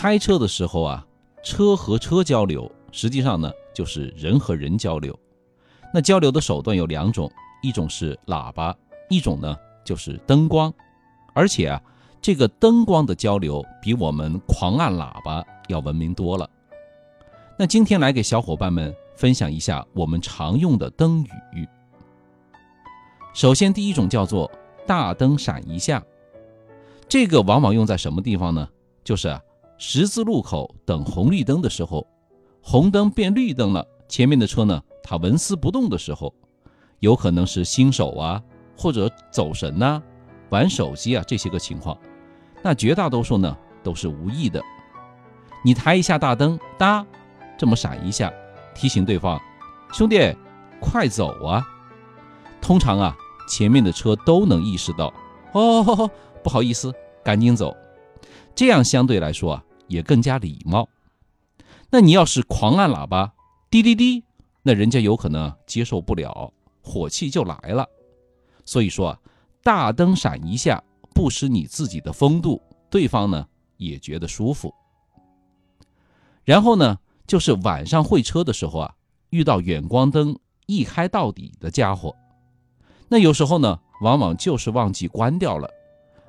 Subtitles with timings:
[0.00, 1.06] 开车的时候啊，
[1.44, 5.14] 车和车交流，实际上呢就是人和人交流。
[5.92, 7.30] 那交流的手段有两种，
[7.62, 8.74] 一种是喇叭，
[9.10, 10.72] 一种呢就是灯光。
[11.34, 11.82] 而且啊，
[12.22, 16.48] 这个灯光的交流比我们狂按喇叭要文明多了。
[17.58, 21.22] 那今天来给小伙伴们分享一下我们常用的灯
[21.52, 21.68] 语。
[23.34, 24.50] 首先，第一种叫做
[24.88, 26.02] “大灯闪一下”，
[27.06, 28.66] 这个往往用在什么地方呢？
[29.04, 29.38] 就是啊。
[29.82, 32.06] 十字路口等红绿灯的时候，
[32.60, 36.34] 红灯变绿灯了，前面的车呢，它纹丝不动的时候，
[36.98, 38.42] 有可能是新手啊，
[38.76, 40.02] 或者走神呐，
[40.50, 41.96] 玩手机啊这些个情况。
[42.62, 44.62] 那绝大多数呢都是无意的。
[45.64, 47.06] 你抬一下大灯，哒，
[47.56, 48.30] 这么闪一下，
[48.74, 49.40] 提醒对方，
[49.94, 50.36] 兄弟，
[50.78, 51.66] 快走啊！
[52.60, 53.16] 通常啊，
[53.48, 55.10] 前面的车都能意识到，
[55.52, 56.10] 哦，
[56.44, 56.92] 不好意思，
[57.24, 57.74] 赶紧走。
[58.54, 59.64] 这样相对来说啊。
[59.90, 60.88] 也更加礼貌。
[61.90, 63.34] 那你要是狂按喇叭，
[63.68, 64.24] 滴滴滴，
[64.62, 67.86] 那人家有可能接受不了，火气就来了。
[68.64, 69.18] 所以说啊，
[69.64, 73.44] 大灯闪一下，不失你自己的风度，对方呢
[73.76, 74.72] 也觉得舒服。
[76.44, 76.96] 然后呢，
[77.26, 78.94] 就是晚上会车的时候啊，
[79.30, 82.14] 遇到远光灯一开到底的家伙，
[83.08, 85.68] 那有时候呢，往往就是忘记关掉了，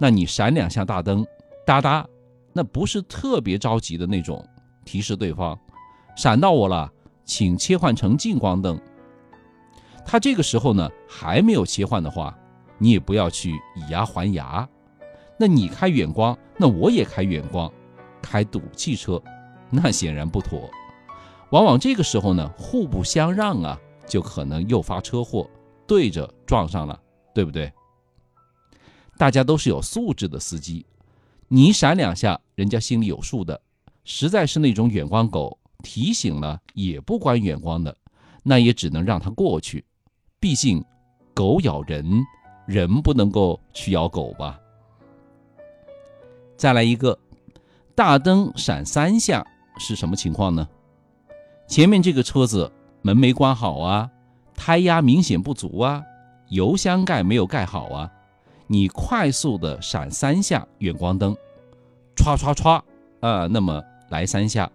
[0.00, 1.26] 那你闪两下大灯，
[1.66, 2.08] 哒哒。
[2.52, 4.46] 那不是特别着急的那种，
[4.84, 5.58] 提示对方，
[6.16, 6.90] 闪到我了，
[7.24, 8.80] 请切换成近光灯。
[10.04, 12.36] 他这个时候呢还没有切换的话，
[12.78, 14.68] 你也不要去以牙还牙。
[15.38, 17.72] 那你开远光，那我也开远光，
[18.20, 19.22] 开赌汽车，
[19.70, 20.68] 那显然不妥。
[21.50, 25.48] 往往这个时候呢互不相让啊，就可能诱发车祸，
[25.86, 27.00] 对着撞上了，
[27.34, 27.72] 对不对？
[29.16, 30.84] 大家都是有素质的司机。
[31.54, 33.60] 你闪两下，人家心里有数的。
[34.04, 37.94] 实在是那种远光狗，提醒了也不关远光的，
[38.42, 39.84] 那也只能让它过去。
[40.40, 40.82] 毕竟，
[41.34, 42.24] 狗咬人，
[42.64, 44.58] 人不能够去咬狗吧。
[46.56, 47.18] 再来一个，
[47.94, 49.44] 大灯闪三下
[49.76, 50.66] 是什么情况呢？
[51.68, 54.10] 前面这个车子门没关好啊，
[54.56, 56.02] 胎压明显不足啊，
[56.48, 58.10] 油箱盖没有盖好啊。
[58.72, 61.36] 你快速的闪三下远光灯，
[62.16, 62.80] 唰唰唰，
[63.20, 64.72] 啊，那么来三下，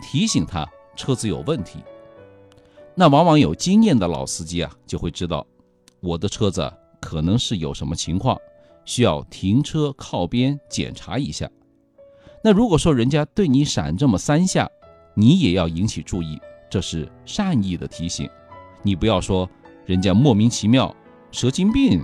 [0.00, 0.64] 提醒他
[0.94, 1.80] 车子有问题。
[2.94, 5.44] 那往往有经验的老司机啊，就会知道
[5.98, 8.38] 我的车子可能是有什么情况，
[8.84, 11.50] 需要停车靠边检查一下。
[12.44, 14.70] 那如果说人家对你闪这么三下，
[15.14, 18.30] 你也要引起注意，这是善意的提醒，
[18.84, 19.50] 你不要说
[19.84, 20.94] 人家莫名其妙
[21.32, 22.00] 蛇精病。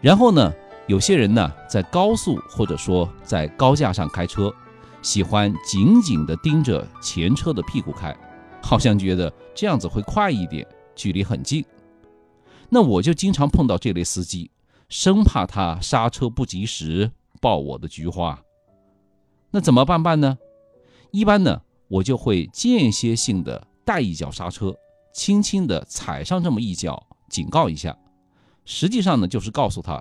[0.00, 0.52] 然后呢，
[0.86, 4.52] 有些人呢在高速或者说在高架上开车，
[5.02, 8.16] 喜欢紧紧地盯着前车的屁股开，
[8.62, 11.64] 好像觉得这样子会快一点，距离很近。
[12.68, 14.50] 那我就经常碰到这类司机，
[14.88, 17.10] 生怕他刹车不及时
[17.40, 18.42] 爆我的菊花。
[19.50, 20.38] 那怎么办办呢？
[21.10, 24.74] 一般呢，我就会间歇性的带一脚刹车，
[25.12, 27.96] 轻轻的踩上这么一脚，警告一下。
[28.70, 30.00] 实际上呢，就是告诉他，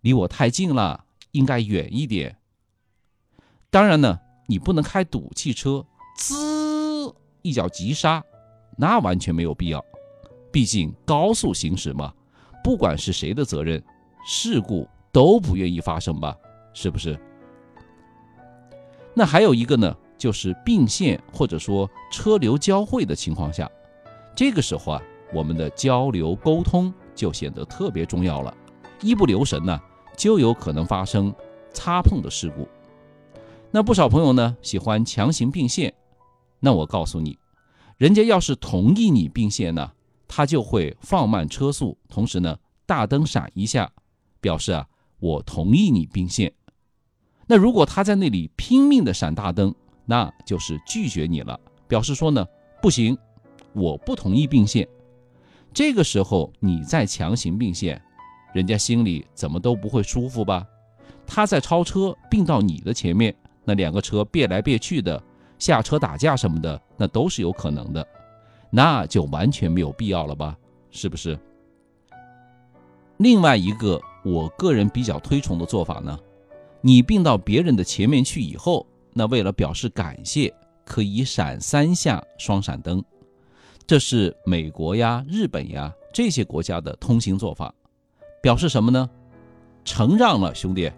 [0.00, 2.34] 离我太近了，应该远一点。
[3.68, 5.84] 当然呢，你不能开赌汽车，
[6.16, 8.24] 滋一脚急刹，
[8.78, 9.84] 那完全没有必要。
[10.50, 12.10] 毕竟高速行驶嘛，
[12.64, 13.84] 不管是谁的责任，
[14.24, 16.34] 事故都不愿意发生吧？
[16.72, 17.20] 是不是？
[19.12, 23.70] 那还有一个呢，就是并线或者说车流交汇的情况下，
[24.34, 25.02] 这个时候啊，
[25.34, 26.90] 我们的交流沟通。
[27.20, 28.56] 就显得特别重要了，
[29.02, 29.78] 一不留神呢，
[30.16, 31.30] 就有可能发生
[31.70, 32.66] 擦碰的事故。
[33.70, 35.92] 那不少朋友呢喜欢强行并线，
[36.60, 37.38] 那我告诉你，
[37.98, 39.92] 人家要是同意你并线呢，
[40.26, 43.92] 他就会放慢车速，同时呢大灯闪一下，
[44.40, 44.86] 表示啊
[45.18, 46.50] 我同意你并线。
[47.46, 49.74] 那如果他在那里拼命的闪大灯，
[50.06, 52.46] 那就是拒绝你了，表示说呢
[52.80, 53.18] 不行，
[53.74, 54.88] 我不同意并线。
[55.72, 58.00] 这个时候你再强行并线，
[58.52, 60.66] 人家心里怎么都不会舒服吧？
[61.26, 63.34] 他在超车并到你的前面，
[63.64, 65.22] 那两个车别来别去的，
[65.58, 68.06] 下车打架什么的，那都是有可能的，
[68.68, 70.56] 那就完全没有必要了吧？
[70.90, 71.38] 是不是？
[73.18, 76.18] 另外一个我个人比较推崇的做法呢，
[76.80, 80.52] 你并到别人的前面去以后，那为了表示感谢，
[80.84, 83.04] 可以闪三下双闪灯。
[83.90, 87.74] 这是美国呀、日本呀这些国家的通行做法，
[88.40, 89.10] 表示什么呢？
[89.84, 90.88] 承让了，兄弟，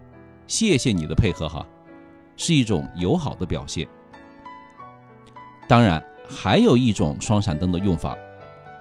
[0.45, 1.65] 谢谢你的配合哈。
[2.37, 3.87] 是一种友好的表现。
[5.67, 8.15] 当然，还有一种双闪灯的用法，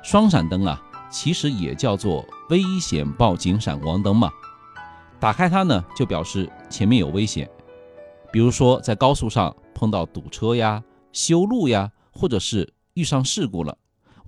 [0.02, 0.78] 双闪灯啊，
[1.10, 4.30] 其实也叫做危险报警闪光灯嘛。
[5.18, 7.48] 打开它呢，就表示前面有危险，
[8.30, 10.84] 比如说在高速上碰到堵车呀、
[11.14, 13.74] 修路呀，或者是遇上事故了，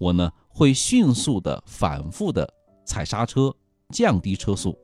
[0.05, 2.47] 我呢会迅速的、反复的
[2.85, 3.55] 踩刹车，
[3.89, 4.79] 降低车速，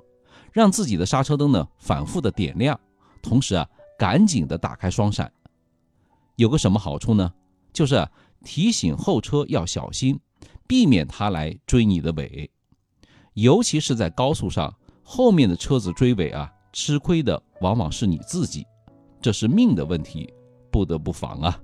[0.51, 2.81] 让自己的刹车灯呢反复的点亮，
[3.21, 3.69] 同时啊，
[3.99, 5.31] 赶紧的打开双闪。
[6.37, 7.31] 有个什么好处呢？
[7.71, 8.09] 就是
[8.43, 10.19] 提醒后车要小心，
[10.67, 12.51] 避免他来追你的尾，
[13.35, 14.75] 尤其是在高速上。
[15.03, 18.65] 后面的车子追尾啊，吃亏的往往是你自己，
[19.21, 20.33] 这是命的问题，
[20.71, 21.61] 不得不防啊。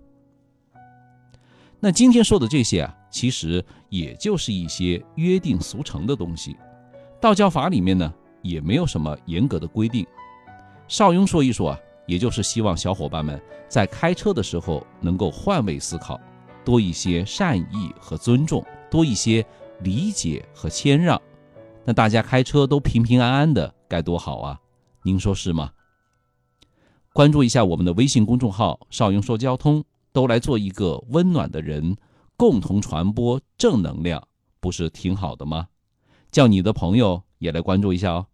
[1.79, 6.57] 那今天说的这些啊，其实也就是一些约定俗成的东西，
[7.21, 8.13] 道教法里面呢
[8.43, 10.07] 也没有什么严格的规定。
[10.89, 16.21] 邵雍说一说啊，也就是希望小伙伴们在开车的时候能够换位思考，
[16.65, 19.45] 多一些善意和尊重，多一些
[19.81, 21.21] 理解和谦让。
[21.85, 24.61] 那大家开车都平平安安的，该多好啊！
[25.03, 25.71] 您说是吗？
[27.13, 29.83] 关注一下我们的微信公众号“少雍说交通”，
[30.13, 31.97] 都来做一个温暖的人，
[32.37, 34.29] 共同传播正能量，
[34.61, 35.69] 不是挺好的吗？
[36.31, 38.27] 叫你的朋友也来关注一下哦。